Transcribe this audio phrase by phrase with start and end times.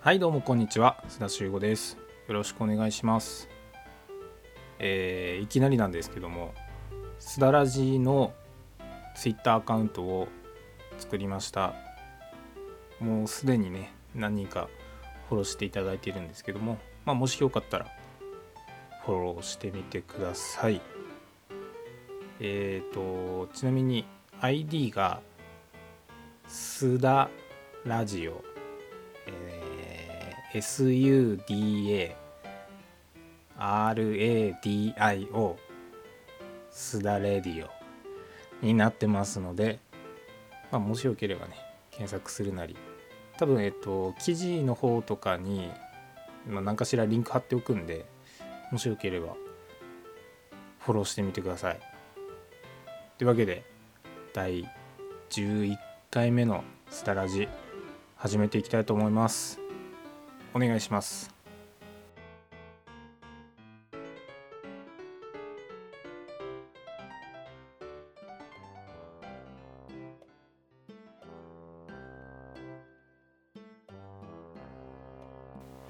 [0.00, 1.02] はいどうもこんにちは。
[1.08, 1.98] 須田修吾です。
[2.28, 3.48] よろしくお願いします。
[4.78, 6.54] えー、いきなりなんですけども
[7.18, 8.32] 須田ラジの
[9.16, 10.28] Twitter アカウントを
[10.98, 11.74] 作りました。
[13.00, 14.68] もうすでにね何人か
[15.28, 17.86] フォローしていただいているんですけども、まあ、もしよかったら
[19.04, 20.80] フォローしてみてください。
[22.38, 24.06] えっ、ー、とちなみに
[24.40, 25.20] ID が
[26.48, 27.28] 須田
[27.84, 28.44] ラジオ、
[30.52, 32.14] SUDA
[33.58, 35.56] RADIO
[36.70, 37.70] 須田レディオ
[38.64, 39.78] になってますので、
[40.70, 41.56] まあ、もしよければね
[41.90, 42.76] 検索するなり。
[43.36, 45.70] 多分えっと記事の方とかに、
[46.48, 48.04] まあ、何かしらリンク貼っておくんで
[48.72, 49.34] もしよければ
[50.80, 51.80] フォローしてみてください。
[53.16, 53.64] というわけで
[54.32, 54.68] 第
[55.30, 55.76] 11
[56.10, 57.48] 回目のスタラジ
[58.16, 59.67] 始めていきたいと思います。
[60.58, 61.30] お願いします。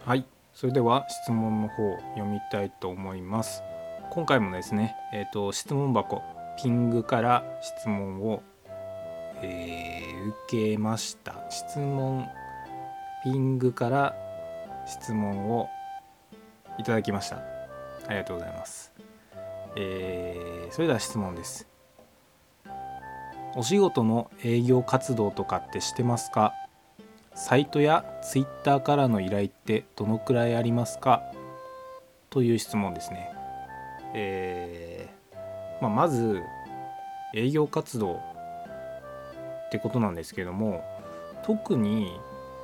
[0.04, 0.26] はい。
[0.52, 3.62] それでは質問の方読みたいと思います。
[4.10, 6.22] 今回もですねえっ、ー、と質問箱
[6.60, 8.42] ピングから質問を、
[9.42, 11.46] えー、受けました。
[11.48, 12.26] 質問
[13.22, 14.27] ピングから
[14.88, 15.68] 質問を
[16.78, 17.36] いただきました。
[17.36, 17.42] あ
[18.10, 18.92] りがとうございます。
[19.76, 21.68] えー、それでは質問です。
[23.54, 26.54] お仕事の営業活動とかってしてますか？
[27.34, 31.22] サイトやツイッターからの依頼ってどのくらいありますか？
[32.30, 33.30] という質問ですね。
[34.14, 36.42] えー、まあ、まず
[37.34, 40.82] 営業活動ってことなんですけども
[41.44, 42.18] 特に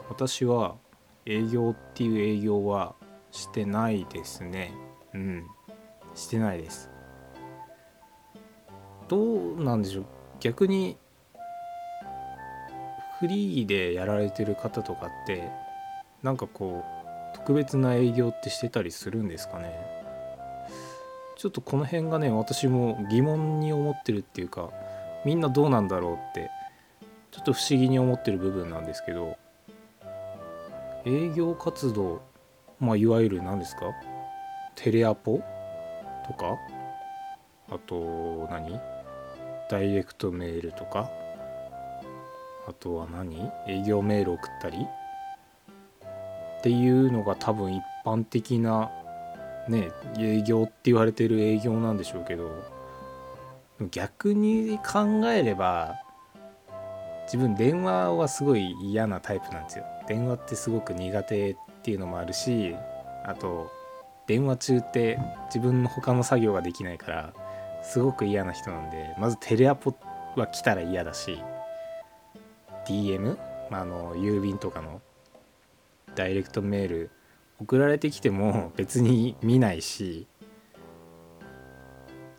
[0.09, 0.77] 私は
[1.27, 2.95] 営業っていう営業は
[3.31, 4.73] してないですね。
[5.15, 5.47] うん。
[6.15, 6.91] してないです。
[9.09, 10.05] どうなんでしょう
[10.41, 10.97] 逆に
[13.21, 15.51] フリーでやられてる方とかって
[16.23, 16.85] なんかこ
[17.33, 19.75] う特別な営業ってしてたりするんですかね
[21.37, 24.71] ちょっとこの辺がね私も疑問に思ってるっていうか
[25.25, 26.51] みんなどうなんだろうって
[27.31, 29.37] ちょっと不思議に思ってる部分なんですけど
[31.07, 32.23] 営業活動
[32.81, 33.93] まあいわゆる何ですか？
[34.75, 35.43] テレアポ？
[36.27, 36.57] とか？
[37.69, 38.81] あと何？
[39.71, 41.11] ダイレクトメールとか？
[42.67, 43.51] あとは何？
[43.69, 44.79] 営業メール送ったり？
[46.59, 48.91] っていうのが多分一般的な
[49.69, 52.51] ね営業って言われてる営業なんでしょうけど
[53.91, 55.97] 逆に考えれば
[57.25, 59.85] 自分電話はすごい嫌なタイプなんですよ。
[60.07, 62.75] 電話ってすごく苦手っていうのもあるし
[63.25, 63.71] あと
[64.27, 67.35] 電話中って自分の他の作業ができないから
[67.83, 69.95] すごく嫌な人なんでまずテレアポ
[70.37, 71.39] は来たら嫌だし
[72.87, 73.39] DM、
[73.71, 75.01] まあ、あの郵便とかの
[76.15, 77.11] ダイレクトメール
[77.61, 80.27] 送られてきても別に見ないし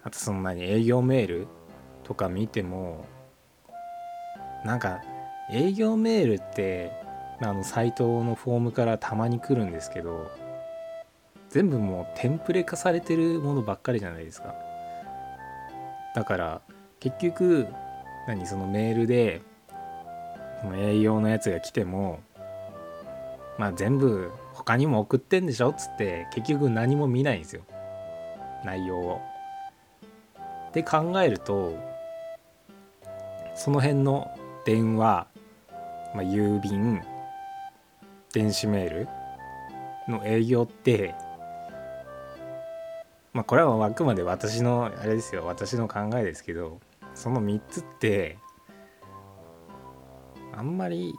[0.04, 1.48] あとその何営業メール
[2.04, 3.06] とか見ても
[4.66, 5.02] なんか
[5.52, 6.92] 営業メールって
[7.40, 10.28] あのサイトのフォームからたまに来るんですけど
[11.50, 14.56] 全部もうテンプレ化されてるものばっかりじゃないですか。
[16.16, 16.62] だから
[17.00, 17.68] 結局
[18.28, 19.42] 何そのメールで
[20.62, 22.20] その営業のやつが来ても
[23.60, 25.70] まあ全部他にも送ってんでしょ？
[25.70, 27.62] っつって結局何も見ないんですよ。
[28.64, 29.22] 内容を。
[30.74, 31.78] で考えると
[33.56, 35.28] その辺の電話、
[36.14, 37.02] まあ、郵便
[38.34, 39.08] 電子メール
[40.08, 41.16] の営業って
[43.32, 46.80] まあこれはあくまで私のあれですよ私の考えですけど
[47.14, 48.38] その3つって
[50.54, 51.14] あんまり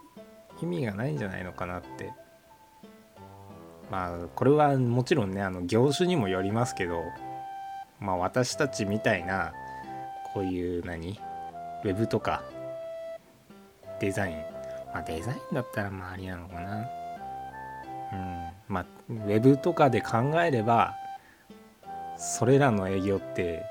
[0.61, 2.13] 意味がないんじゃないのかなって。
[3.91, 7.04] まあこれはもちろんねあの業種にもよりますけど
[8.01, 9.53] まあ私たちみたいな
[10.33, 11.21] こういう何
[11.84, 12.43] ウェブとか
[14.01, 14.37] デザイン。
[14.93, 16.77] まあデザインだったらまあありなのかな。
[18.13, 18.48] うん。
[18.69, 20.95] まあウェブとかで考えれば
[22.16, 23.63] それらの営業って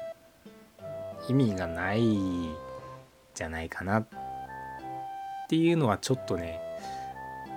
[1.28, 2.02] 意味がない
[3.34, 4.08] じゃないかなっ
[5.50, 6.60] ていうのはちょっとね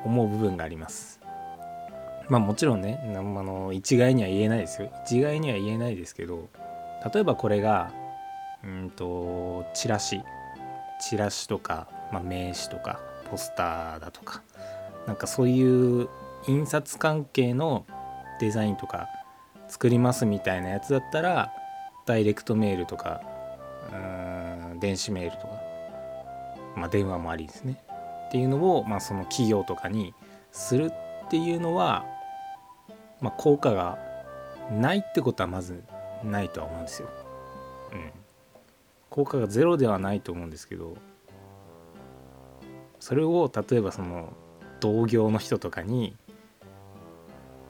[0.05, 1.21] 思う部分があります。
[2.29, 4.91] まあもちろんねあの一概には言えないですよ。
[5.05, 6.49] 一概には言えないですけど
[7.13, 7.93] 例えばこれが
[8.65, 10.21] うんとチラシ。
[11.01, 13.01] チラシとか、まあ、名刺とか
[13.31, 14.43] ポスターだとか
[15.07, 16.09] なんかそういう
[16.47, 17.87] 印刷関係の
[18.41, 19.09] デザインとか
[19.69, 21.53] 作りますみたいなやつだったら
[22.07, 23.21] ダイレクトメールとか
[23.93, 25.49] うん電子メールとか、
[26.77, 27.83] まあ、電話もありですね
[28.29, 30.15] っていうのを、まあ、その企業とかに
[30.53, 30.93] する
[31.27, 32.05] っていうのは、
[33.21, 33.99] まあ、効果が
[34.71, 35.83] ないってことはまず
[36.25, 37.09] ないとは思うんですよ。
[37.93, 38.11] うん、
[39.09, 40.97] 効果がゼロではないと思うんですけど
[43.01, 44.33] それを例えばその
[44.81, 46.17] 同業の人とかに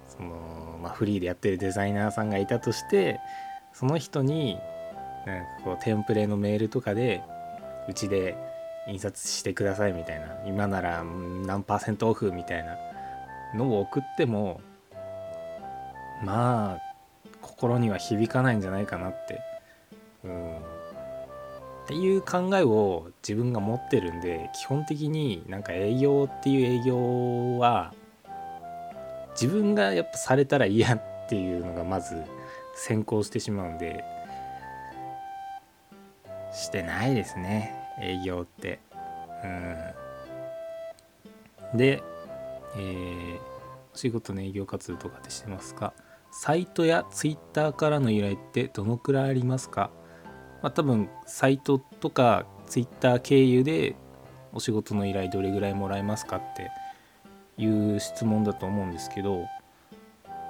[0.09, 3.21] その、まあ、フリーでやってるデザイナーさんがいたとして
[3.73, 4.59] その人に
[5.27, 7.23] なんかこうテンプレのメールとかで
[7.89, 8.37] うちで
[8.89, 12.77] 印刷してくださいみたいな今なら何パーセントオフみたいな
[13.55, 14.61] のを送っても
[16.25, 16.79] まあ
[17.43, 19.41] 心には響かないんじゃないかなって、
[20.25, 20.57] うん、
[21.89, 27.95] っていう考えを自分が持ってるんで基本的になんか営業っていう営業は
[29.31, 32.23] 自分がやっぱされたら嫌っていうのがまず
[32.77, 34.05] 先行してしまうんで
[36.53, 38.81] してないですね営業って。
[39.43, 39.47] う
[41.75, 41.79] ん。
[41.79, 42.03] で
[42.77, 43.39] えー、
[43.95, 45.95] お仕事の営業活動とかってしてますか？
[46.33, 49.91] サイトやツイッターからの依頼ってどのくらいありますか？
[50.63, 53.95] まあ、多分サイトとかツイッター経由で
[54.53, 56.71] お仕事の依頼どれぐらいもらえますかって
[57.57, 59.45] いう質問だと思うんですけど、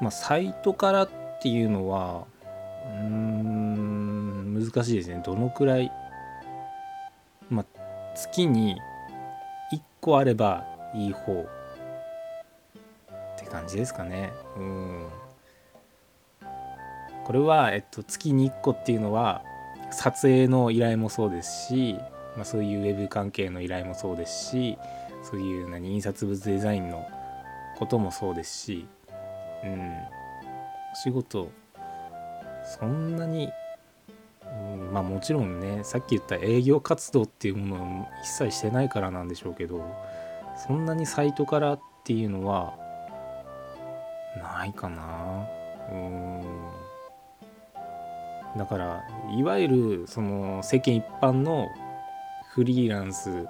[0.01, 1.11] まあ、サイトからっ
[1.43, 2.27] ていうのは
[2.85, 5.23] うーん難しいですね。
[5.25, 5.93] どのくらい
[7.51, 7.67] まあ
[8.15, 8.77] 月に
[9.73, 10.65] 1個あれば
[10.95, 11.47] いい方っ
[13.39, 14.33] て感じですかね。
[14.57, 15.09] うん。
[17.25, 19.43] これは、えっと、月に1個っていうのは
[19.91, 21.97] 撮影の依頼もそうですし、
[22.37, 24.79] まあ、そういうウェブ関係の依頼もそうですし
[25.23, 27.07] そういう何印刷物デザインの
[27.79, 28.87] こともそうですし、
[29.65, 29.81] うん、
[30.93, 31.51] お仕事
[32.79, 33.51] そんなに、
[34.45, 39.83] うん、まあもちろんねさっき言った営業活動っていうものを一切してないからなんでしょうけど
[40.57, 42.75] そんなにサイトからっていうのは
[44.39, 45.47] ないかな。
[45.93, 46.38] うん。
[48.57, 49.05] だから
[49.37, 51.69] いわゆるその世間一般の
[52.55, 53.47] フリーランス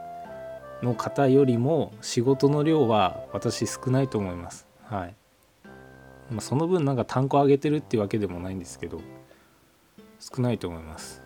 [0.82, 4.66] の方よりも仕事の量は私少ないと思います。
[4.84, 5.14] はい。
[6.30, 9.00] まあ、その分なんか単価上げてるっていうわけでもないんですけど
[10.20, 11.22] 少ないと思います。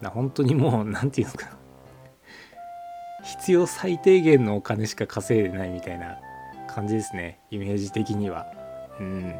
[0.00, 1.56] な本当にもう何て言うんですか
[3.22, 6.18] 必要最低限のお金しか稼いでないみたいな
[6.68, 8.46] 感じですねイメージ的には。
[9.00, 9.34] うん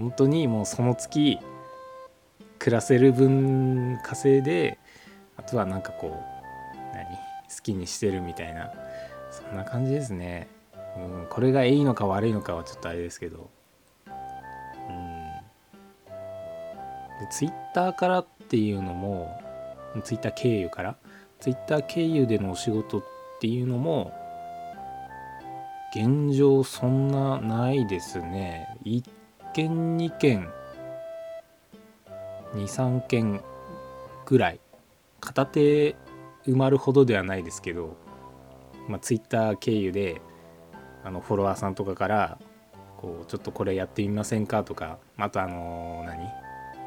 [0.00, 1.38] 本当にもうその月
[2.58, 4.78] 暮らせる分稼いで
[5.36, 6.10] あとはなんかこう
[6.94, 7.06] 何？
[7.06, 8.72] 好きにしてるみたいな
[9.30, 10.48] そんな感じですね、
[10.96, 13.50] うん、これがいいのか悪いのかはちょっとあれですけど。
[14.06, 15.24] うん。
[17.20, 19.40] でツイッターからっていうのも
[20.04, 20.96] ツイッター経由から
[21.40, 23.02] ツイッター経由でのお仕事っ
[23.40, 24.12] ていうのも
[25.94, 28.68] 現状そんなないですね。
[29.52, 30.48] 件2件
[32.54, 33.42] 23件
[34.26, 34.60] ぐらい
[35.20, 35.96] 片手
[36.46, 37.96] 埋まるほどではないですけど、
[38.88, 40.20] まあ、Twitter 経由で
[41.04, 42.38] あのフォロワーさんとかから
[42.98, 46.28] こうちょっとこれやってみませんかとかあとあの何？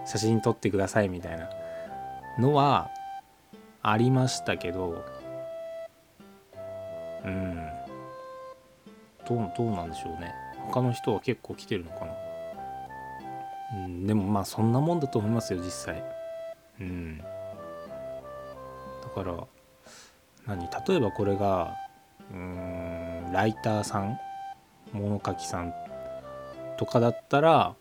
[0.06, 1.50] 写真撮ってくださいみたいな
[2.40, 2.90] のは
[3.82, 5.04] ありましたけど
[7.26, 7.70] うん。
[9.28, 10.34] どうどうなんでしょうね。
[10.68, 12.14] 他の人は結構来てるのかな？
[14.06, 16.04] でもまあそんなもんだと思いますよ実際。
[16.80, 17.18] うん。
[17.18, 17.26] だ
[19.16, 19.34] から
[20.46, 20.70] 何？
[20.88, 21.74] 例えばこれが
[22.32, 24.20] うんライターさん？
[24.92, 25.74] 物書きさん？
[26.78, 27.76] とかだったら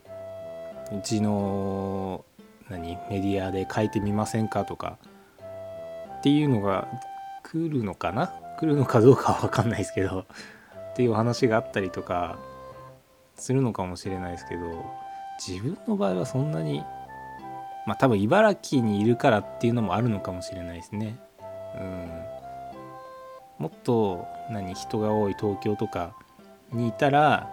[0.91, 2.25] うちの
[2.71, 2.97] 何？
[3.11, 4.65] メディアで書いてみませんか？
[4.65, 4.97] とか。
[6.19, 6.89] っていうのが
[7.43, 8.33] 来るのかな？
[8.59, 10.21] 来るのかどうかは分かんないですけど。
[10.93, 12.39] っていう話があったりとか
[13.35, 15.02] するのかもしれないですけど。
[15.47, 16.85] 自分の場合はそんなに
[17.87, 21.19] まあ多分茨城にいるからっていうのもあるのかもしれないですね。
[21.75, 22.11] うん、
[23.59, 26.15] もっと何人が多い東京とか
[26.73, 27.51] にいたら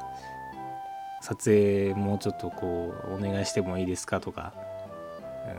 [1.22, 4.54] 撮影もうちょっとこうお願いしてもいいですかとか。
[5.48, 5.54] うー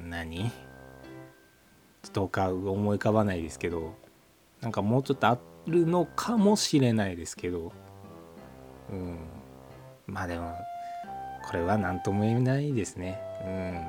[0.00, 0.10] ん。
[0.10, 0.50] 何？
[0.50, 3.94] ちょっと他思い浮かばないですけど。
[4.60, 7.72] なんかもうちょっとあるのかもしれないですけど。
[8.90, 9.18] うん。
[10.06, 10.54] まあでも
[11.46, 13.20] これは何とも言えないですね。
[13.44, 13.86] うん。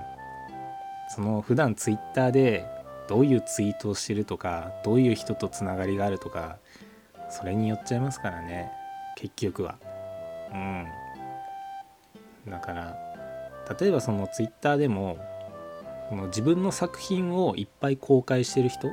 [1.10, 2.65] その普段ツイッターで
[3.07, 6.57] どういうツイートをしてるとかどういう人とつながりがあるとか
[7.29, 8.72] それによっちゃいますからね。
[9.15, 9.75] 結局は。
[10.51, 10.88] うん。
[12.48, 12.98] だから
[13.79, 15.17] 例えばそのツイッターでも
[16.10, 18.91] この自分の作品をいっぱい公開してる人っ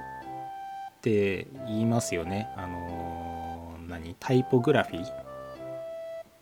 [1.03, 2.49] て言いますよね。
[2.57, 4.17] あのー、何？
[4.19, 5.22] タイポグラフィー。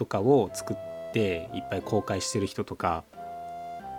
[0.01, 3.05] とかを作っていっぱい公開してる人とか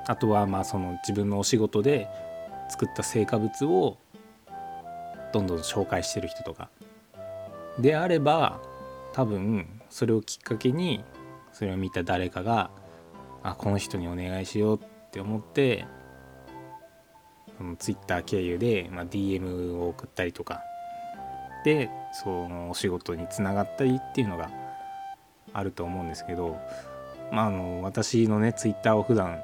[0.07, 2.07] あとはまあその自分のお仕事で
[2.69, 3.99] 作った成果物を
[5.31, 6.69] どんどん紹介してる人とか。
[7.77, 8.59] であれば
[9.13, 11.03] 多分それをきっかけに
[11.53, 12.71] それを見た誰かが
[13.43, 15.85] あこの人にお願いしようって思って
[17.57, 20.61] その Twitter 経由で、まあ、DM を送ったりとか。
[21.63, 24.49] でそのお仕事につながったりっていうのが
[25.53, 26.57] あると思うんですけど、
[27.31, 29.41] まあ、あの私のね Twitter を普段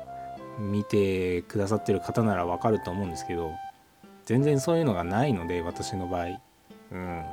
[0.59, 3.51] 見てくださってる方ならわかると思うんですけど
[4.25, 6.25] 全然そういうのがないので私の場合。
[6.91, 7.25] うん。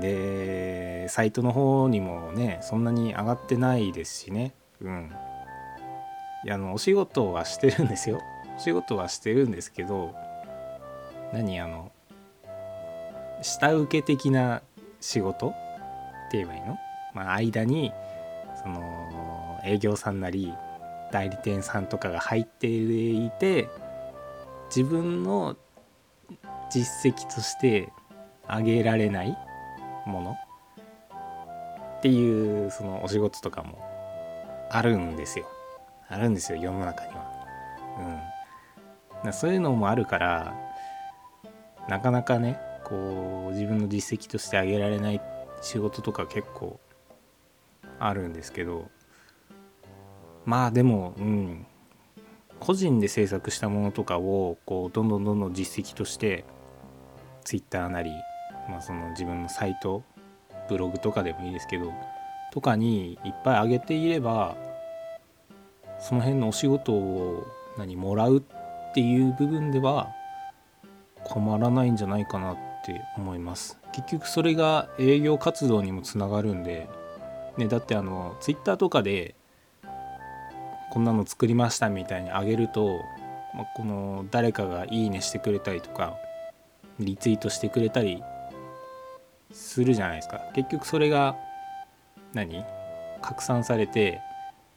[0.00, 4.52] でサイトの方にもねそんなに上がってないですしね。
[4.80, 5.12] うん。
[6.44, 8.20] いやあのお仕事はしてるんですよ。
[8.56, 10.14] お仕事はしてるんですけど
[11.32, 11.92] 何あの
[13.42, 14.62] 下請け的な
[15.00, 15.52] 仕事っ
[16.30, 16.78] て言えばいいの、
[17.14, 17.92] まあ、間に
[18.62, 20.52] その営業さんなり
[21.12, 23.68] 代理店さんとかが入っていて
[24.74, 25.56] 自分の
[26.70, 27.92] 実績として
[28.46, 29.36] あげられない
[30.06, 30.36] もの
[31.98, 33.78] っていうそのお仕事とかも
[34.70, 35.46] あるんですよ
[36.08, 37.34] あるんですよ世の中には。
[39.24, 40.54] うん、そういうのもあるから
[41.88, 45.20] なかなかねこう自分の実績としてあげられない
[45.62, 46.80] 仕事とか結構
[48.08, 48.90] あるんですけど
[50.44, 51.66] まあでもうん
[52.60, 56.44] 個人で制作したものとかをこうどんどんどんどん実績として
[57.44, 58.10] Twitter なり、
[58.70, 60.02] まあ、その自分のサイト
[60.68, 61.92] ブログとかでもいいですけど
[62.52, 64.56] とかにいっぱい上げていれば
[65.98, 67.46] その辺のお仕事を
[67.76, 68.42] 何もらうっ
[68.94, 70.08] ていう部分では
[71.24, 73.78] 困らないんじゃないかなって思います。
[73.92, 76.88] 結局それが営業活動にもつながるんで、
[77.56, 79.34] ね、だってあの Twitter とかで
[80.90, 83.00] こんなの作りましたみたいにあげると、
[83.54, 86.16] まあ、この誰かがいいねしてくれたりとか
[86.98, 88.22] リツイートしてくれたり
[89.52, 90.40] するじゃないですか。
[90.54, 91.36] 結局それが
[92.32, 92.64] 何？
[93.22, 94.20] 拡散されて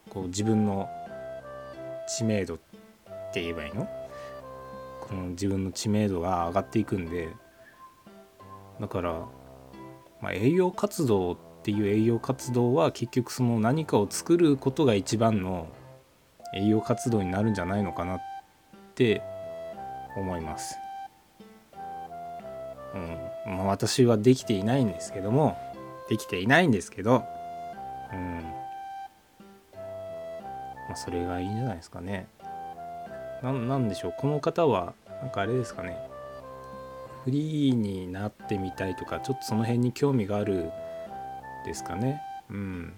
[0.10, 0.89] こう自分の
[2.07, 2.57] 知名度っ
[3.34, 3.88] て言えばいいの？
[5.01, 7.29] この自分の知名度が上がっていくんで
[8.79, 9.12] だから、
[10.22, 15.67] まあ、営業活動っていう営業活動は結局その何かを作ることが一番の
[16.55, 18.21] 営業活動になるんじゃないのかなっ
[18.95, 19.21] て
[20.15, 20.77] 思います。
[22.95, 23.57] うん。
[23.57, 25.57] まあ、私はできていないんですけども。
[26.07, 27.25] できていないんですけど、
[28.13, 28.43] うん。
[30.88, 32.27] まあ、それがいいんじゃないですかね。
[33.43, 34.13] なんでしょう。
[34.17, 35.97] この方はなんかあれですかね。
[37.25, 40.71] フリーになってみたいとかちょっとその辺に興味がある
[41.67, 42.21] ですかね。
[42.50, 42.93] うん。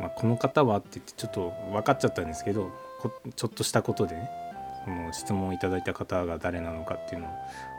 [0.00, 2.72] まあ、この方はって言ってちょっと分かっちゃったんですけど
[3.36, 4.30] ちょっとしたことでね
[4.84, 7.30] その質問をいただいた方が誰なのかっていうのを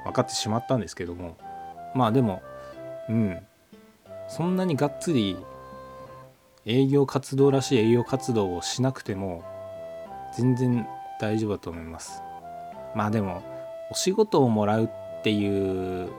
[0.05, 1.37] 分かってしまったんですけども。
[1.95, 2.41] まあでも
[3.09, 3.39] うん。
[4.29, 5.37] そんなにがっつり
[6.65, 9.43] 営業活動らしい営業活動をしなくても
[10.35, 10.87] 全然
[11.19, 12.21] 大丈夫だと思います。
[12.95, 13.43] まあでも
[13.91, 16.09] お仕事をもらうっていう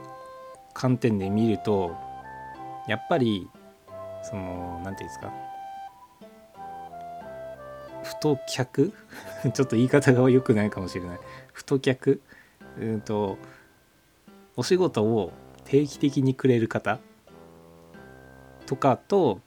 [0.73, 1.95] 観点で見ると
[2.87, 3.47] やっぱり
[4.23, 5.33] その何て言うんですか？
[8.03, 8.93] 太客？
[9.53, 11.19] ちょっと言い方が良くないかもしれない。
[11.53, 12.21] 太客？
[12.79, 13.37] うんと
[14.55, 15.31] お仕事を
[15.65, 16.99] 定期的にくれる方？
[18.65, 19.39] とかと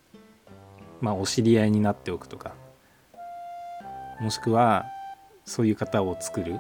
[1.01, 2.55] まあお知り合いになっておくとか。
[4.21, 4.85] もしくは
[5.45, 6.59] そういう方を作る、うん、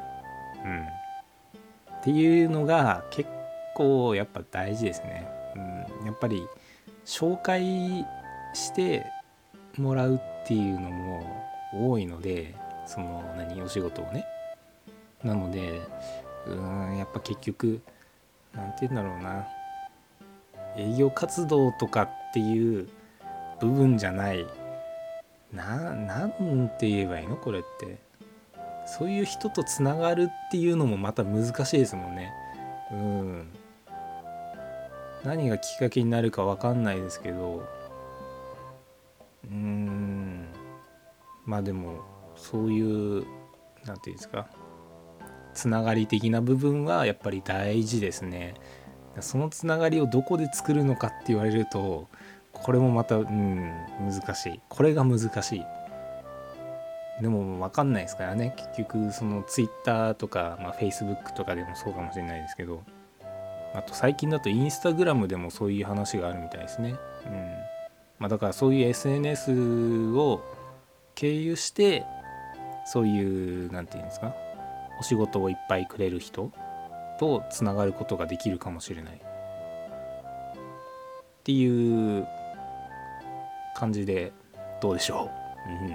[1.96, 3.28] っていうのが結
[3.74, 5.28] 構やっぱ大事ですね。
[6.00, 6.46] うん、やっぱり
[7.08, 8.06] 紹介
[8.52, 9.06] して
[9.78, 12.54] もらうっていうのも多いので
[12.86, 14.26] その何お仕事をね。
[15.24, 15.80] なので
[16.46, 17.80] うーんやっぱ結局
[18.54, 19.46] 何て言うんだろうな。
[20.76, 22.88] 営業活動とかっていう
[23.58, 24.46] 部分じゃない。
[25.50, 27.36] ななんて言えばいいの？
[27.36, 27.98] これって。
[28.86, 32.32] そういう人とつながるっていうのもまた難しいですもんね。
[35.24, 37.66] 何がきっかけになるか分かんないですけど
[39.50, 40.46] うん。
[41.44, 42.00] まあでも
[42.36, 43.24] そういう
[43.86, 44.48] 何て言うんですか
[45.54, 48.54] つながり的な部分はやっぱり大事ですね。
[49.20, 52.08] そのつながりをどこで作るのかって言われると
[52.52, 54.60] これもまたうん難しい。
[54.68, 55.64] これが難しい。
[57.20, 58.54] でも分かんないですからね。
[58.56, 62.82] 結局その Twitter とか、まあ、Facebook とかでもそうかもしれないですけど。
[63.74, 66.94] あと最近だとインスタグラムでもそういう話があるみたいですね。
[67.26, 67.32] うん。
[68.18, 70.42] まあ、だからそういう SNS を
[71.14, 72.04] 経由して
[72.86, 74.34] そういう何て言うんですか？
[75.00, 76.50] お仕事をいっぱいくれる人
[77.20, 79.14] とつながることができるかもしれない。
[79.14, 79.18] っ
[81.44, 82.26] ていう
[83.76, 84.32] 感じで
[84.82, 85.30] どうでしょ
[85.66, 85.90] う、うん、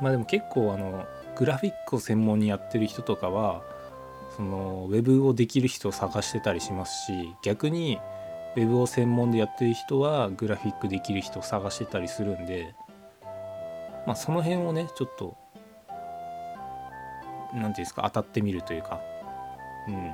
[0.00, 1.04] まあでも結構あの
[1.36, 3.62] グラフィックを専門にやってる人とかは
[4.36, 7.98] そのウェブをできる人を探してたりしますし逆に
[8.54, 12.74] ウェブを専門でやってる人はグラフィックできる人を探してたりするんで
[14.06, 15.36] まあその辺をねちょっと
[17.52, 19.00] 何て言うんですか当たってみるというか
[19.88, 20.10] うん。
[20.10, 20.12] っ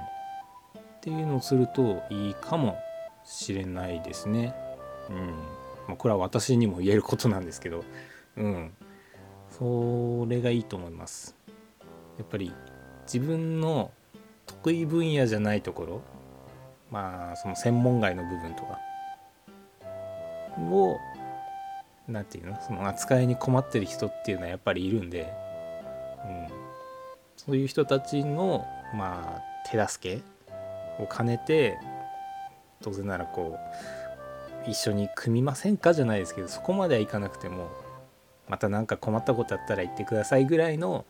[1.00, 2.78] ていうのをするといいかも
[3.24, 4.54] しれないですね。
[5.10, 5.16] うん。
[5.88, 7.84] まあこれは私にも言えることなんですけど
[8.36, 8.72] うん。
[9.50, 11.36] それがいいと思います。
[12.18, 12.52] やっぱり
[13.04, 13.90] 自分の
[14.62, 16.02] 得意分野じゃないところ
[16.90, 18.78] まあその専門外の部分とか
[20.70, 20.96] を
[22.06, 25.32] 何て言うのその扱いに困ってる人っていうのはやっぱりいるんで、
[26.24, 26.46] うん、
[27.36, 28.64] そういう人たちの
[28.94, 30.22] まあ手助け
[31.02, 31.78] を兼ねて
[32.82, 33.58] 当然ならこ
[34.66, 37.68] う一緒に組みませんかじゃないですけどそこまではいかなくても
[38.48, 41.04] また何か困ったことあったら言ってくださいぐらいの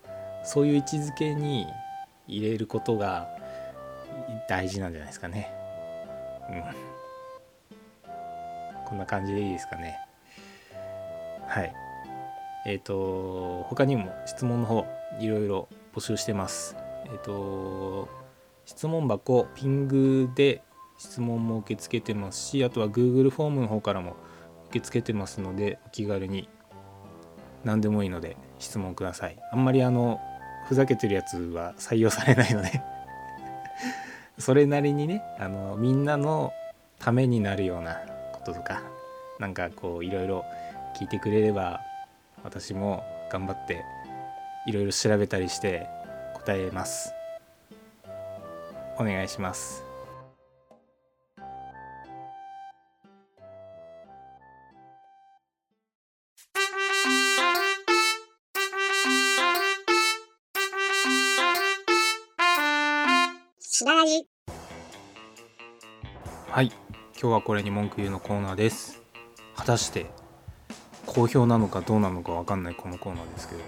[0.44, 1.66] そういう位置づけに
[2.28, 3.41] 入れることが
[4.52, 5.50] 大事なんじゃないですかね。
[6.50, 6.62] うん。
[8.84, 9.96] こんな感じでいいですかね。
[11.46, 11.72] はい。
[12.66, 14.84] えっ、ー、と、他にも質問の方、
[15.18, 16.76] いろいろ募集してます。
[17.06, 18.10] えっ、ー、と、
[18.66, 20.62] 質問箱、ピングで
[20.98, 24.16] 質問も受け付けてますし、あとは Google フォームの方からも
[24.68, 26.50] 受け付けてますので、お気軽に
[27.64, 29.38] 何でもいいので質問ください。
[29.50, 30.20] あんまりあの、
[30.68, 32.82] ふざけてるやつは採用されないので
[34.38, 36.52] それなりにねあのみんなの
[36.98, 38.00] ためになるような
[38.32, 38.82] こととか
[39.38, 40.44] なんかこういろいろ
[40.98, 41.80] 聞いてくれれば
[42.44, 43.82] 私も頑張って
[44.66, 45.88] いろいろ調べたりして
[46.34, 47.12] 答えます。
[48.98, 49.91] お願いします。
[66.48, 66.66] はい。
[66.66, 66.74] 今
[67.14, 69.02] 日はこれに文句言うのコーナーです。
[69.56, 70.06] 果たして
[71.06, 73.62] 好評なのかどうなのか分かんないこのコーナーですけど。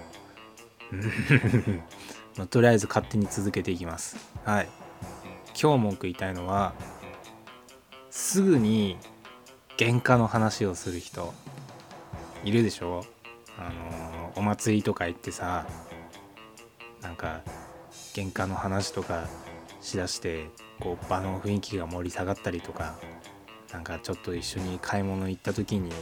[2.39, 4.17] まあ、とりあえず勝手に続けていきます。
[4.45, 4.69] はい。
[5.61, 6.75] 今日文句言いたいのは
[8.11, 8.97] すぐに
[9.77, 11.35] 喧嘩の話をする人
[12.45, 13.05] いるでしょ？
[13.59, 15.67] あのお祭りとか行ってさ
[17.01, 17.41] なんか
[18.15, 19.29] 喧嘩の話とか
[19.85, 20.49] しだして
[20.81, 22.97] こう場の雰囲気が盛り下がったりとか
[23.71, 25.93] なんかちょっと一緒に買い物行った時に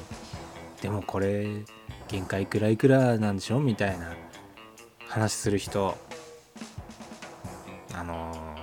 [0.81, 1.65] でもこれ
[2.09, 4.15] 限界いくらいくらなんでしょみたいな
[5.09, 5.99] 話する人
[7.95, 8.57] あの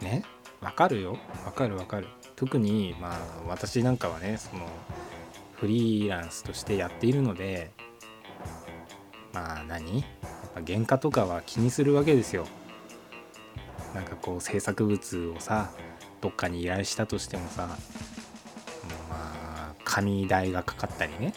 [0.00, 0.24] ー、ね
[0.62, 1.18] わかるよ。
[1.44, 2.08] わかるわかる。
[2.34, 4.66] 特にまあ私なんかはねその
[5.52, 7.70] フリーランスとしてやっているので
[9.32, 10.00] まあ何？
[10.00, 10.04] やっ
[10.54, 12.46] ぱ原価とかは気にするわけですよ
[13.96, 15.70] なんかこう制作物をさ
[16.20, 17.76] どっかに依頼したとしてもさま
[19.10, 21.32] あ紙代がかかったりね。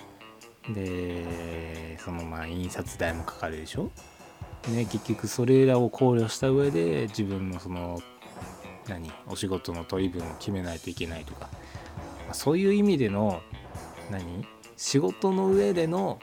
[0.74, 3.92] でそのまあ印刷代もかかるでしょ。
[4.68, 8.02] ね結局それらを考慮した上で自分のその
[8.90, 11.50] 何お仕事の取り分を決めないといけないとか、
[12.26, 13.42] まあ、そういう意味での
[14.12, 14.46] 何
[14.76, 16.20] 仕事の上での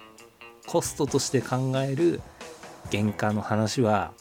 [0.66, 2.20] コストとして考える
[2.92, 4.12] 原価の話は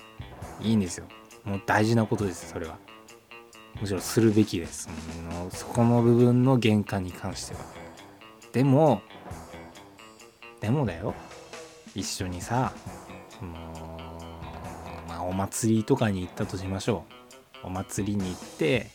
[0.61, 1.07] いいんですよ。
[1.45, 2.77] もう大事なことですそれは。
[3.79, 4.89] むしろするべきです。
[5.51, 7.59] そこの部分の玄関に関しては。
[8.51, 9.01] でも
[10.59, 11.13] でもだよ。
[11.93, 12.73] 一緒にさ
[13.41, 13.97] も
[15.05, 17.03] うまあお祭りとかに行ったとしましょ
[17.63, 17.67] う。
[17.67, 18.87] お祭りに行って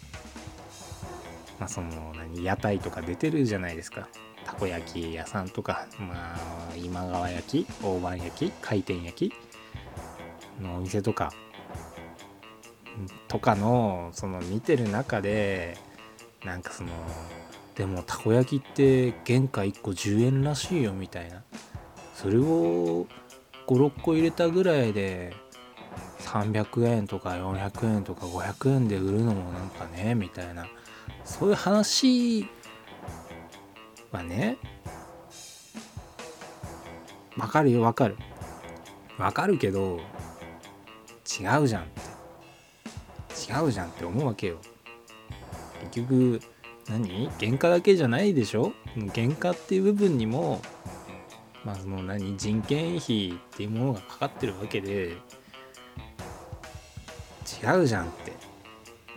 [1.58, 4.08] まあその何屋台とか出てるじゃないですか。
[4.44, 6.38] たこ焼き屋さんとかまあ
[6.76, 9.34] 今川焼き大判焼き回転焼き
[10.60, 11.32] のお店とか。
[13.28, 15.78] とかのその見てる中で
[16.44, 16.90] なんかその
[17.74, 21.42] でもたこ焼きって原価1個10円らしいよみたいな。
[22.14, 23.06] それを
[23.66, 25.34] 56個入れたぐらいで
[26.20, 30.66] 300円とか400円とか500円で売るのもなんかねみたいな。
[31.24, 32.46] そういう話
[34.10, 34.58] はね
[37.36, 38.16] わかるよわかる。
[39.18, 40.00] わかるけど
[41.40, 41.86] 違うじゃん。
[43.48, 44.58] 違うじゃんって思うわけよ。
[45.92, 46.40] 結局
[46.88, 47.30] 何？
[47.40, 48.72] 原価だけじゃないでしょ？
[49.14, 50.60] 原価っていう部分にも
[51.64, 52.36] まあその何？
[52.36, 55.16] 人件費っていうものがかかってるわけで。
[57.62, 58.32] 違うじゃんって。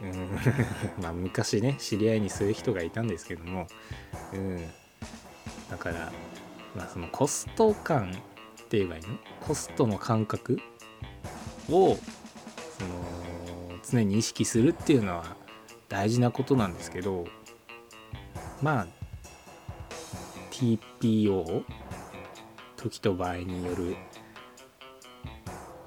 [0.02, 0.30] うん。
[1.02, 3.68] まあ昔ね知り合いにそういう人がいたんですけども。
[4.34, 4.68] うん。
[5.70, 6.12] だから
[6.76, 8.14] まあそのコスト感っ
[8.68, 9.18] て言えばいいの？
[9.42, 10.60] コストの感覚
[11.70, 11.98] を
[13.93, 15.36] 常に意識するっていうのは
[15.88, 17.25] 大事なことなんですけど
[18.62, 18.88] まあ
[20.51, 21.63] TPO
[22.75, 23.95] 時と場合による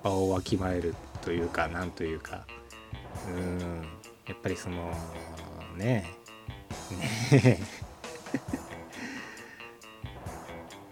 [0.02, 2.46] 場をわきまえるというかなんというか
[3.28, 3.84] うん
[4.26, 4.92] やっぱりその
[5.76, 6.14] ね
[7.32, 7.58] えね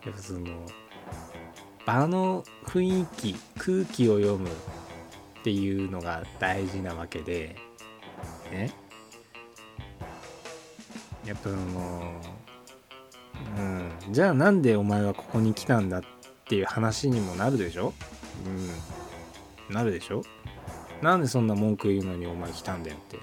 [0.04, 0.66] やっぱその
[1.86, 4.50] 場の雰囲気空気を読む
[5.44, 7.54] っていうのが大事なわけで
[8.50, 8.72] ね。
[11.26, 12.18] やっぱその
[13.58, 13.92] うん。
[14.10, 16.02] じゃあなんでお前はここに来たんだっ
[16.46, 17.92] ていう話にもなるでしょ？
[19.68, 19.74] うん。
[19.74, 20.22] なるでしょ？
[21.02, 23.18] なんでそんな文句言うのにお前来たんだよって、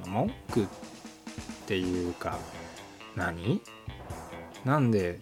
[0.00, 0.66] まあ、文句っ
[1.66, 2.36] ていうか
[3.14, 3.60] 何？
[4.64, 5.20] なんで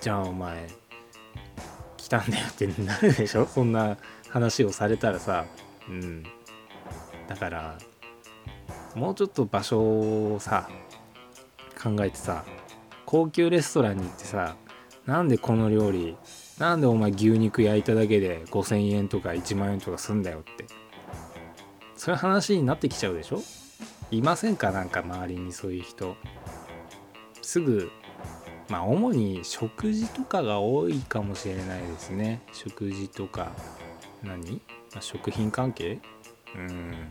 [0.00, 0.68] じゃあお前
[1.96, 3.46] 来たんだよってなるでしょ？
[3.46, 3.96] そんな
[4.32, 5.44] 話をされたらさ
[5.88, 6.24] うん。
[7.28, 7.78] だから
[8.94, 9.80] もうちょっと場所
[10.34, 10.68] をさ
[11.80, 12.44] 考えてさ
[13.06, 14.56] 高級レストランに行ってさ
[15.06, 16.16] なんでこの料理
[16.58, 20.66] なんでお前牛肉焼いただけで5,000円とか1万円とかすんだよって。
[21.96, 23.40] そういう話になってきちゃうでしょ？
[24.10, 24.70] いませんか？
[24.72, 26.16] なんか周りにそういう人。
[27.42, 27.90] すぐ
[28.68, 32.42] まあ主に食事とかが多いかもしれないですね。
[32.52, 33.52] 食事とか。
[34.22, 34.60] 何、
[35.00, 36.00] 食品関係？
[36.54, 37.08] うん。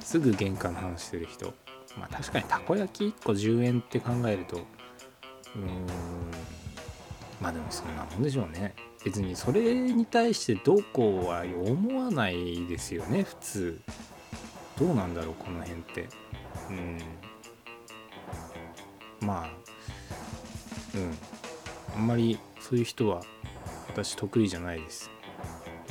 [0.00, 1.54] すぐ玄関の話する人。
[1.98, 4.58] まあ確かにたこ焼き1個10円って考えると
[5.56, 5.86] うん。
[7.40, 8.74] まあでもそんなもんでしょうね。
[9.04, 13.80] 別にそれに対してどうこうは思わないですよね普通。
[14.78, 16.08] どうなんだろうこの辺って。
[16.70, 16.98] うん。
[19.20, 19.50] まあ
[20.94, 21.18] うん。
[21.96, 23.22] あんまりそういう人は
[23.88, 25.10] 私得意じゃないです。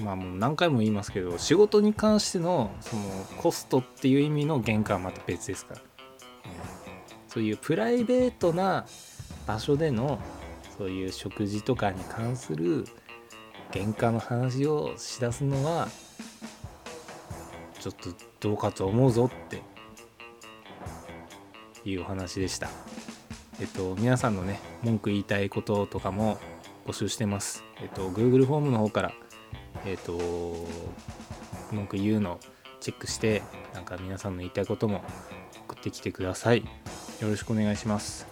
[0.03, 3.03] まあもう何回も言いますけど仕事に関してのその
[3.37, 5.81] コストっていう意味の原価はまた別ですから
[7.27, 8.85] そういうプライベートな
[9.47, 10.19] 場所での
[10.77, 12.85] そういう食事とかに関する
[13.71, 15.87] 原価の話をしだすのは
[17.79, 19.61] ちょっとどうかと思うぞって
[21.87, 22.69] いうお話でした。
[23.59, 26.37] えっと皆さんのね文句言いたいこととかも
[26.85, 27.63] 募集してます。
[27.81, 29.13] えっと Google フォームの方から
[29.85, 30.17] えっと
[31.71, 32.39] 文句言うの
[32.79, 33.43] チェックして
[33.73, 35.03] なんか皆さんの言いたいことも
[35.67, 36.63] 送ってきてください。
[37.21, 38.25] よろしくお願いします。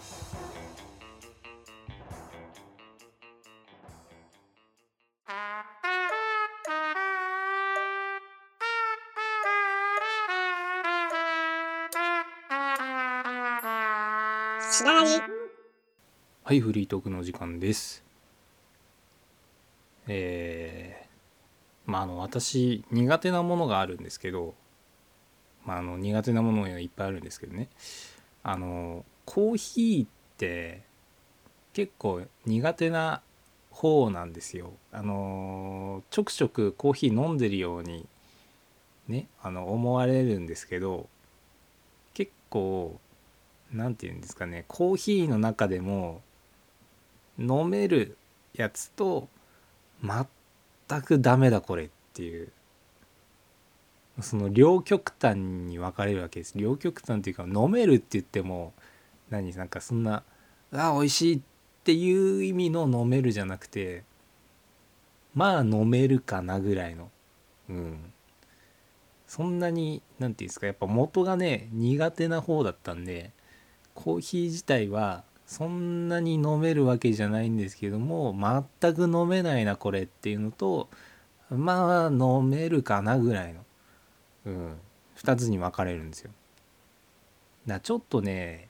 [16.46, 18.04] はい、フリートークの時間です。
[20.06, 21.03] えー、
[21.86, 24.54] まああの私苦手なものがあるんですけど、
[25.64, 27.68] まああの苦手なものがいっぱいあるんですけどね。
[28.42, 30.82] あのコーヒーって
[31.72, 33.22] 結構苦手な
[33.70, 34.72] 方なんですよ。
[34.92, 38.06] あのちょくちょくコーヒー飲んでるように
[39.08, 41.08] ねあの思われるんですけど
[42.14, 42.98] 結構
[43.72, 46.22] 何て言うんですかねコーヒーの中でも
[47.38, 48.16] 飲める
[48.54, 49.28] やつと
[50.02, 50.26] 全
[50.88, 52.50] 全くダメだこれっていう。
[54.20, 56.56] その両極端に分かれるわけです。
[56.56, 58.72] 両極端っていうか飲めるって言っても
[59.28, 59.52] 何？
[59.56, 60.22] なんかそんな
[60.72, 61.40] あ美味しいっ
[61.82, 64.04] ていう意味の飲めるじゃなくて
[65.34, 67.10] まあ飲めるかなぐらいの。
[67.68, 68.12] うん。
[69.26, 73.32] そんなに何て言うんですかやっぱ元がね苦手な方だったんで
[73.94, 78.34] コーヒー自体はそんなに飲めるわけじゃないんですけども
[78.80, 80.88] 全く飲めないなこれっていうのと
[81.50, 83.64] まあ飲めるかなぐらいの
[84.46, 84.76] うん、
[85.16, 86.30] 2つに分かれるんですよ。
[87.66, 88.68] だちょっとね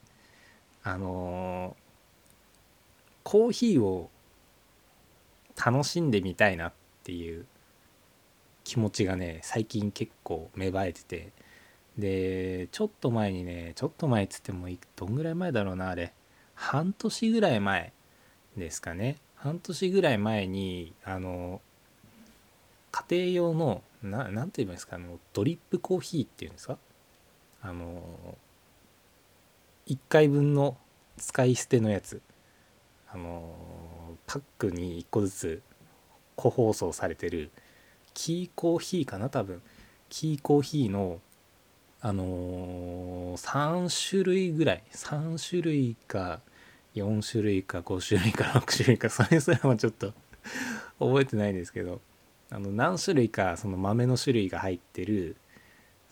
[0.83, 1.75] あのー、
[3.25, 4.11] コーヒーを
[5.57, 7.47] 楽しんでみたいなっていう
[8.63, 11.33] 気持ちがね最近結構芽生えてて。
[11.97, 16.13] でちょっと前にねちょっと前っつってもどんぐらい前だろうなあれ
[16.55, 17.93] 半年ぐらい前
[18.57, 19.17] ですかね。
[19.37, 21.61] 半年ぐらい前にあの
[22.93, 26.79] 家庭用のなんて言いますかあのドリップコーヒーっていうんですか？
[27.63, 28.37] あの
[29.87, 30.77] 1回分の
[31.17, 32.21] 使い捨てのやつ。
[33.13, 33.55] あの
[34.27, 35.63] パックに1個ずつ
[36.37, 37.51] 個包装されてる
[38.13, 39.63] キーコーヒーかな多分。
[40.09, 41.21] キーコーヒーの
[42.07, 46.41] あのー、3種類ぐらい3種類か
[46.95, 50.13] 4種類か5種類か6種類かそれすらもちょっと
[50.99, 52.03] 覚えてないんですけど
[52.51, 55.37] あの何種類かその豆の種類が入ってる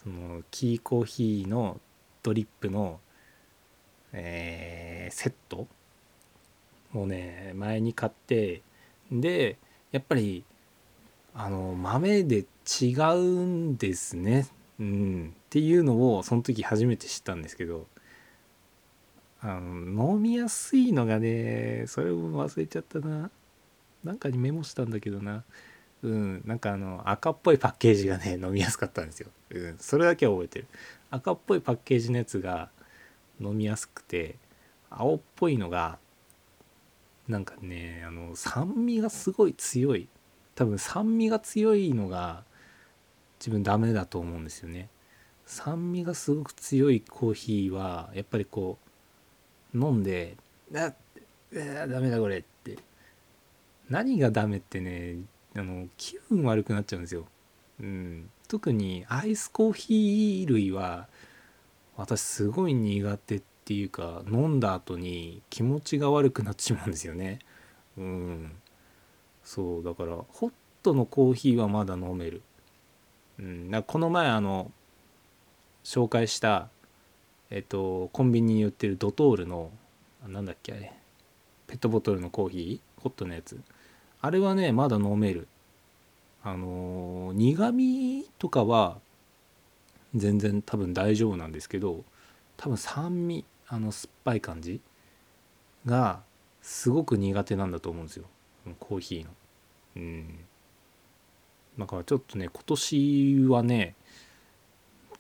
[0.02, 1.78] そのキーコーヒーの
[2.22, 2.98] ドリップの、
[4.14, 5.66] えー、セット
[6.92, 8.62] もうね前に買って
[9.10, 9.58] で
[9.90, 10.42] やっぱり
[11.34, 12.46] あの豆で
[12.80, 14.46] 違うんですね、
[14.80, 17.86] うん、っていうのをその時初めて知ったんですけど
[19.42, 23.30] あの飲みやすいのがねそれも忘れちゃったな。
[24.02, 25.44] なんかにメモしたんだけどな。
[26.02, 30.68] うんなんかあの赤っぽいパッケージがね 飲みやすかったんですよ、うん、それだけは覚えてる。
[31.10, 32.70] 赤っぽいパッケージのやつが
[33.38, 34.36] 飲みやすくて
[34.88, 35.98] 青っぽいのが
[37.28, 40.08] なんかねあの酸味がすごい強い。
[40.54, 42.42] 多分酸味が強いのが
[43.38, 44.88] 自分ダメだと思うんですよね。
[45.52, 48.78] 酸味がすごく強いコーヒーはやっぱりこ
[49.74, 50.36] う飲んで
[50.74, 50.94] 「あっ
[51.52, 52.78] ダメだこれ」って。
[53.90, 55.16] 何がダメってね
[55.54, 57.26] あの気分悪くなっちゃうんですよ、
[57.80, 61.08] うん、特にアイスコーヒー類は
[61.98, 67.40] 私すごい苦手っていうか飲んだ後に気持ちが悪くなってしまうんですよね。
[67.98, 68.52] うん。
[69.44, 72.42] そうだからホットのコーヒーはまだ飲める、
[73.38, 74.72] うん、この前あの
[75.84, 76.68] 紹介した
[77.50, 79.70] えっとコンビニに売ってるドトールの
[80.26, 80.92] なんだっけあれ
[81.66, 83.60] ペットボトルのコーヒーホットのやつ。
[84.20, 85.48] あれはねまだ飲める。
[86.44, 88.98] あの、苦味とかは
[90.14, 92.04] 全然多分大丈夫なんですけど
[92.56, 94.80] 多分酸味あの酸っぱい感じ
[95.86, 96.20] が
[96.60, 98.26] すごく苦手なんだと思うんですよ。
[98.78, 99.30] コーヒーの。
[99.96, 100.38] うん。
[101.78, 103.94] だからちょっとね今年はね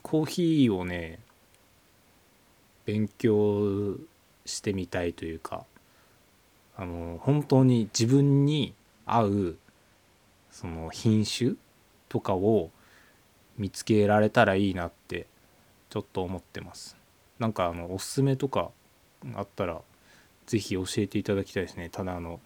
[0.02, 1.20] コーヒーをね
[2.84, 3.96] 勉強
[4.44, 5.64] してみたいというか
[6.76, 8.74] あの本当に自分に
[9.06, 9.56] 合う
[10.50, 11.52] その品種
[12.08, 12.70] とかを
[13.56, 15.26] 見つけられたらいいなって
[15.90, 16.96] ちょっと思ってます。
[17.38, 18.70] なんかあのおすすめとか
[19.34, 19.80] あったら
[20.46, 21.88] 是非教えていただきたいですね。
[21.90, 22.40] ただあの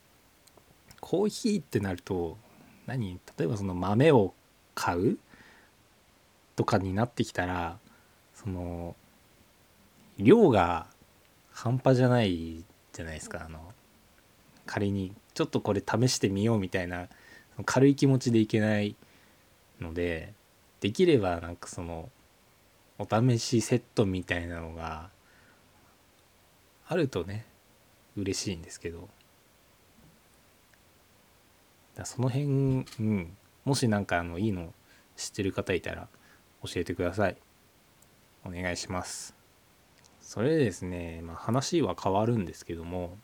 [1.00, 2.36] コーヒーってなると
[2.86, 3.18] 何？
[3.38, 4.34] 例えばその豆を
[4.74, 5.18] 買う？
[6.56, 7.78] とかになってきたら
[8.34, 8.96] その
[10.18, 10.86] 量が
[11.52, 13.44] 半端じゃないじゃないですか。
[13.44, 13.60] あの
[14.64, 17.08] 仮にちょっとこれ試してみようみたいな
[17.64, 18.96] 軽い気持ちでいけない
[19.80, 20.32] ので
[20.80, 22.10] できればなんかその
[22.98, 25.10] お試しセットみたいなのが
[26.88, 27.46] あるとね
[28.16, 29.08] 嬉しいんですけど。
[32.04, 34.74] その辺、うん、もし何かあのいいの
[35.16, 36.08] 知ってる方いたら
[36.66, 37.36] 教えてください。
[38.44, 39.34] お願いします。
[40.20, 43.16] それでですね、まあ、話は変わるんですけども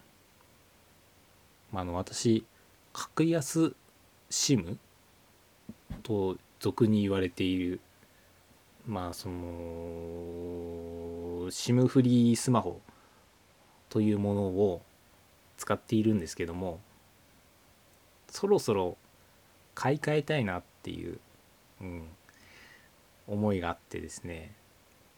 [1.72, 2.44] まあ、あの私
[2.92, 3.74] 格安
[4.30, 4.76] SIM
[6.02, 7.80] と俗に言われている
[8.86, 9.34] まあその
[11.50, 12.80] SIM フリースマホ
[13.88, 14.82] というものを
[15.56, 16.80] 使っているんですけども
[18.28, 18.98] そろそろ
[19.74, 21.18] 買い替えたいなっていう、
[21.80, 22.02] うん、
[23.26, 24.54] 思いがあってですね。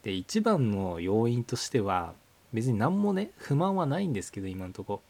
[0.03, 2.15] で一番の要因としては
[2.53, 5.03] 別に何もね不満はないんですけど今のとこ。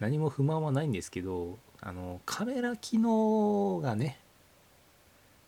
[0.00, 4.18] 何も不満はないんですけどあのカメラ機能がね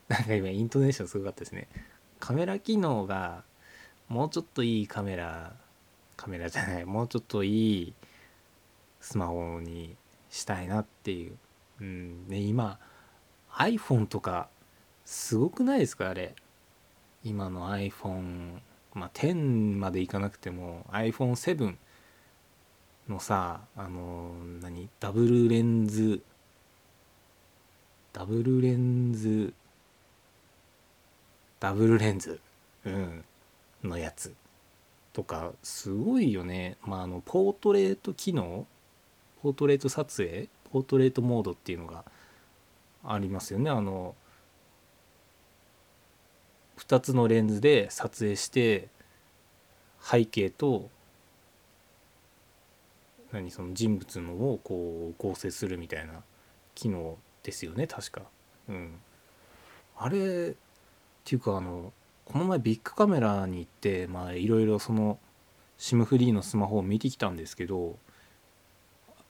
[0.08, 1.68] なんか今イントネーションすごかったですね。
[2.20, 3.42] カメラ機能が
[4.08, 5.52] もうちょっといいカメラ
[6.16, 7.94] カメラじゃないもうちょっといい
[9.00, 9.96] スマホに
[10.30, 11.36] したいなっていう、
[11.80, 12.28] うん。
[12.28, 12.78] ね、今
[13.52, 14.48] iPhone とか
[15.04, 16.34] すごくないですかあれ。
[17.26, 18.60] 今の iPhone
[18.94, 19.34] まあ10
[19.78, 21.74] までいかなくても iPhone7
[23.08, 24.30] のさあの
[24.62, 24.88] 何？
[25.00, 26.22] ダブルレンズ
[28.12, 29.52] ダブルレンズ
[31.58, 32.38] ダブルレンズ
[32.84, 33.24] うん
[33.82, 34.32] のやつ
[35.12, 36.76] とかすごいよね。
[36.86, 38.66] まああのポートレート機能？
[39.42, 40.48] ポートレート撮影？
[40.72, 42.04] ポートレートモードっていうのが
[43.04, 43.68] ありますよね。
[43.68, 44.14] あの
[46.78, 48.88] 2つのレンズで撮影して
[50.02, 50.90] 背景と
[53.32, 56.22] 何その人物のをこう合成するみたいな
[56.74, 58.22] 機能ですよね確か。
[58.68, 58.98] うん、
[59.96, 60.54] あれっ
[61.24, 61.92] ていうかあの
[62.24, 65.18] この前ビッグカメラに行ってまあいろいろその
[65.78, 67.96] SIM フリーのスマホを見てきたんですけど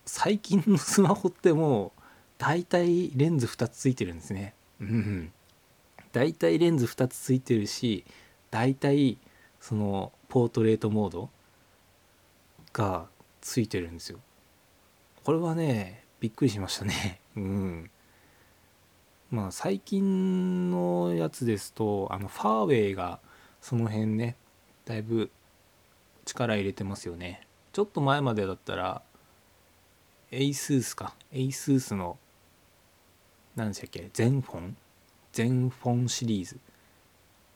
[0.04, 2.02] 最近のスマホってもう
[2.38, 4.54] 大体レンズ2つついてるんですね。
[4.80, 5.32] うん、
[6.12, 8.04] 大体レンズ2つついてるし
[8.50, 9.18] 大体
[9.60, 11.30] そのポートレートモード
[12.72, 13.06] が
[13.40, 14.18] ついてるんですよ。
[15.24, 17.20] これはねびっくりしましたね。
[17.36, 17.90] うん。
[19.30, 23.18] まあ最近のやつですとあのファーウェイが
[23.60, 24.36] その辺ね
[24.84, 25.30] だいぶ
[26.24, 27.46] 力入れてますよね。
[27.72, 29.02] ちょっと前までだったら
[30.30, 32.18] ASUS か ASUS の
[33.54, 34.10] 何でしたっけ？
[34.12, 34.76] 全フォン
[35.36, 36.58] 全フォンシリーズ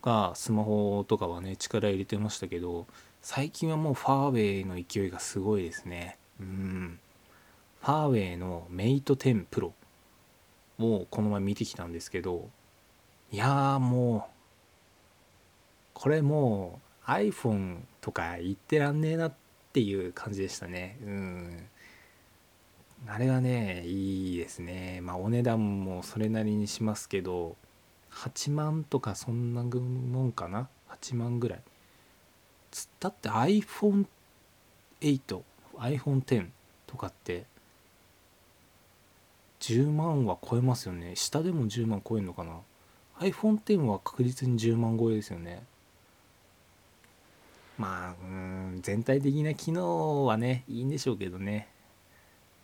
[0.02, 2.86] がスマホとかはね力入れてましたけど
[3.22, 6.18] 最近はもうファーウェイの勢いがすごいですね。
[6.40, 7.00] うん。
[7.80, 9.72] ファーウェイのメイト10 Pro
[10.78, 12.50] をこの前見てきたんですけど
[13.32, 14.30] いやーもう
[15.94, 19.34] これもう iPhone とか言ってらんねえなっ
[19.72, 20.98] ていう感じでしたね。
[21.02, 21.66] うん。
[23.06, 25.00] あれはねいいですね。
[25.00, 27.56] まあお値段もそれなりにしますけど
[28.12, 31.60] 8万とかそんなもんかな？8万ぐらい。
[32.70, 34.06] つったって iPhone8
[35.78, 36.48] iPhone10
[36.86, 37.46] とかって
[39.60, 41.16] 10万は超えますよね。
[41.16, 42.56] 下でも10万超えるのかな
[43.20, 45.62] ？iPhone10 は確実に10万超えですよね。
[47.78, 51.68] まあうん全体的な機能はねいいんでしょうけどね。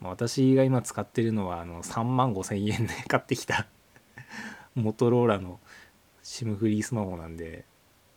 [0.03, 3.67] 私が今使ってるのはあの3万5千円で買ってきた
[4.77, 5.59] モトローラの
[6.23, 7.65] SIM フリースマホなんで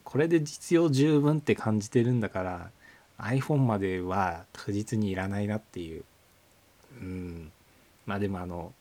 [0.03, 2.71] これで実用十分って感じてるんだから
[3.19, 6.03] iPhone までは確実にいらないなっていう。
[7.01, 7.51] うん。
[8.05, 8.73] まあでもあの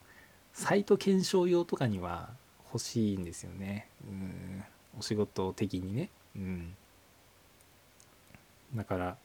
[0.53, 2.31] サイト検証用とかには
[2.73, 3.89] 欲しいんですよね。
[4.09, 4.65] うん。
[4.99, 6.09] お仕事的にね。
[6.37, 6.75] うん。
[8.75, 9.17] だから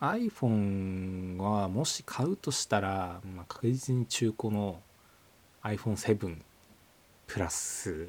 [0.00, 4.80] iPhone はもし買うとしたら、まあ、確実に中古の
[5.62, 6.38] iPhone7
[7.28, 8.08] プラス。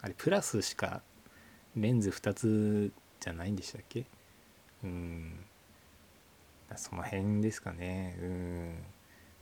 [0.00, 1.02] あれプラスしか
[1.76, 4.06] レンズ2つじゃないんでしたっけ？
[4.82, 5.44] うん。
[6.76, 8.16] その辺ですかね。
[8.22, 8.78] うん。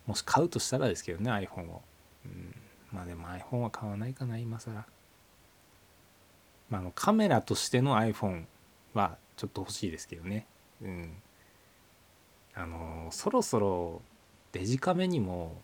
[0.06, 1.82] もし買うとしたらですけどね iPhone を、
[2.24, 2.54] うん、
[2.90, 4.74] まあでも iPhone は買わないかな今更。
[6.70, 8.44] まあ、あのカメラとしての iPhone
[8.94, 10.46] はちょっと欲しいですけどね。
[10.82, 11.12] うん。
[12.54, 14.02] あのそろそろ
[14.52, 15.60] デジカメにも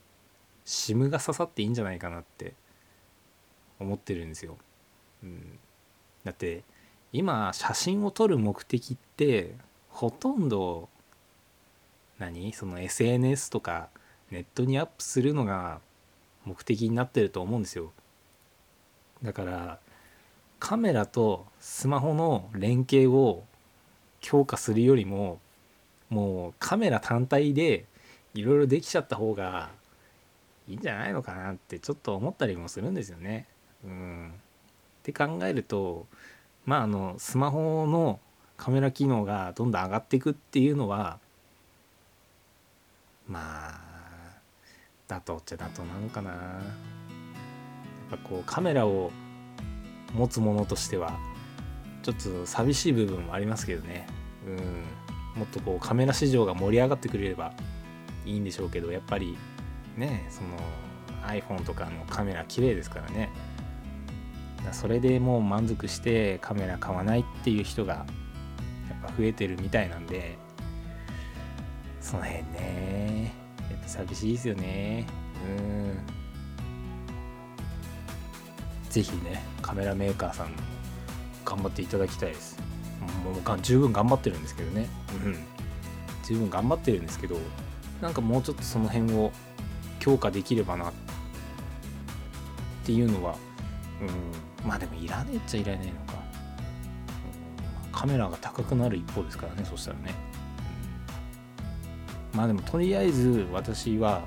[0.65, 2.53] SIM が刺さっていいんじゃないかなって
[3.81, 4.57] 思ってるんですよ。
[5.23, 5.59] うん、
[6.25, 6.63] だって
[7.13, 9.55] 今写真を撮る目的って
[9.89, 10.89] ほとんど
[12.19, 12.53] 何？
[12.53, 13.89] その SNS とか
[14.31, 15.81] ネットにアップするのが
[16.45, 17.93] 目的になってると思うんですよ。
[19.23, 19.79] だから
[20.61, 23.45] カメラとスマホの連携を
[24.21, 25.39] 強化するよりも
[26.11, 27.85] もうカメラ単体で
[28.35, 29.71] いろいろできちゃった方が
[30.69, 33.47] いいんじゃないのかなってちょっと思ったりもするんですよね。
[33.85, 34.33] うん、っ
[35.03, 36.07] て考えると
[36.65, 38.21] まああのスマホの
[38.57, 41.19] カメラ機能がどんどん上がっていくっていうのは
[43.29, 43.81] まあ
[45.09, 46.31] 妥当っちゃ妥当なのかな。
[46.31, 46.37] や
[48.17, 49.11] っぱこうカメラを
[50.15, 51.19] 持つものとしては
[52.03, 54.07] ちょっと寂しい部分もありますけどね。
[54.47, 55.05] うん
[55.39, 57.53] もっとこうカメラ市場が盛り上がってくれれば
[58.25, 59.37] いいんでしょうけどやっぱり
[59.97, 60.57] ねその
[61.27, 63.31] iPhone とかのカメラ綺麗ですからね
[64.73, 68.07] それでもう満足してカメラ買わないっていう人がやっ
[69.03, 70.37] ぱ増えてるみたいなんで
[72.01, 73.35] その辺ね
[73.71, 75.07] やっぱ寂しいですよね。
[75.49, 75.99] うん。
[78.91, 80.53] 是非ねカメラメーカーさん
[81.45, 82.57] 頑張っていただきたいです。
[83.25, 84.89] もう十分頑張ってるんですけどね、
[85.25, 85.37] うん、
[86.25, 87.37] 十分頑張ってるんですけど
[88.01, 89.33] なんかもうちょっとその辺を
[89.99, 90.93] 強化できればなっ
[92.85, 93.37] ていうのは、
[94.01, 94.09] うん、
[94.65, 96.23] まあでもいらねえっちゃいらねえのか、
[97.87, 100.15] うん、カメラが高くなる一方ですからねそしたらね、
[102.33, 104.23] うん、まあでもとりあえず私は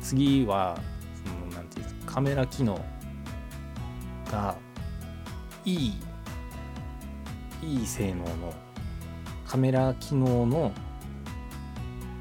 [0.00, 0.78] 次は
[1.24, 2.80] そのなんていうカメラ機能
[4.30, 4.56] が
[5.64, 5.92] いい
[7.62, 8.52] いい性能の
[9.46, 10.72] カメラ機能の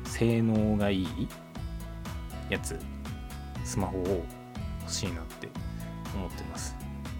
[0.06, 1.28] 性能がいい
[2.50, 2.78] やつ
[3.64, 4.26] スマホを
[4.82, 5.31] 欲しいなって思ってます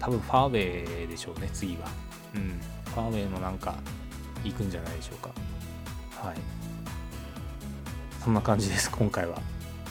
[0.02, 1.88] 多分ファーウェイでしょうね次は。
[2.34, 2.60] うん。
[2.92, 3.76] ファーウェイもなんか
[4.44, 5.30] 行くんじゃないでしょうか。
[6.26, 6.36] はい。
[8.22, 9.38] そんな感じです今回は。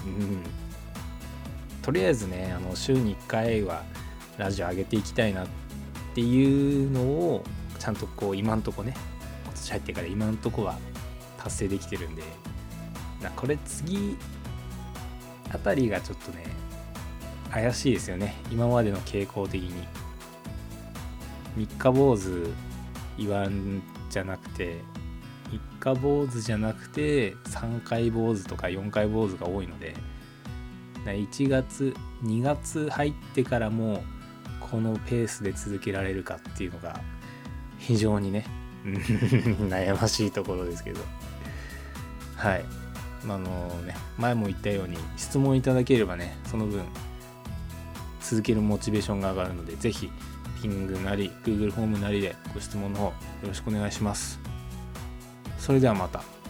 [0.05, 0.43] うん。
[1.81, 3.83] とりあえずねあの週に1回は
[4.37, 5.47] ラジオ上げていきたいなっ
[6.13, 7.43] ていうのを
[7.79, 8.93] ちゃんとこう今んとこね
[9.45, 10.77] 今年入ってから今んとこは
[11.37, 12.23] 達成できてるんで
[13.23, 14.17] なこれ次
[15.51, 16.45] あたりがちょっとね
[17.51, 18.35] 怪しいですよね。
[18.49, 19.85] 今までの傾向的に
[21.55, 22.47] 三日坊主
[23.17, 24.81] 言わんじゃなくて
[25.49, 29.95] 三日坊主じゃなくて3回坊主とか4回坊主が多いので
[31.05, 31.93] 1月
[32.23, 34.03] 2月入ってからも
[34.59, 36.99] このペースで続けられるかっていうのが
[37.79, 38.45] 非常にね
[38.85, 41.01] 悩ましいところですけど。
[42.35, 42.65] はい。
[43.23, 46.83] あのね前も言ったように質問いただければねその分
[48.19, 50.09] 続けるモチベーションが上がるので是非
[50.61, 53.13] キングなり Google フォームなりでご質問の方よ
[53.47, 54.39] ろしくお願いします
[55.57, 56.40] それではまた。